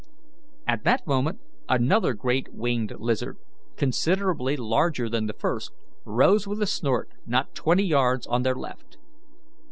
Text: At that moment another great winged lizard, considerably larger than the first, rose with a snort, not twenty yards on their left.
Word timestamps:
At 0.67 0.83
that 0.83 1.05
moment 1.05 1.41
another 1.69 2.15
great 2.15 2.47
winged 2.51 2.93
lizard, 2.97 3.37
considerably 3.77 4.57
larger 4.57 5.07
than 5.07 5.27
the 5.27 5.33
first, 5.33 5.73
rose 6.05 6.47
with 6.47 6.59
a 6.59 6.65
snort, 6.65 7.09
not 7.27 7.53
twenty 7.53 7.83
yards 7.83 8.25
on 8.25 8.41
their 8.41 8.55
left. 8.55 8.97